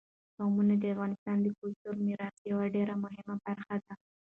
[0.37, 3.93] قومونه د افغانستان د کلتوري میراث یوه ډېره مهمه برخه ده.